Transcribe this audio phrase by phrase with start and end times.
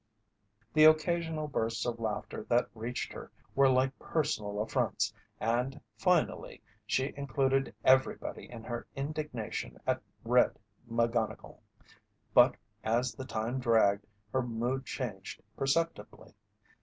[0.73, 7.13] The occasional bursts of laughter that reached her were like personal affronts and, finally, she
[7.15, 10.57] included everybody in her indignation at "Red"
[10.89, 11.59] McGonnigle.
[12.33, 16.33] But, as the time dragged, her mood changed perceptibly.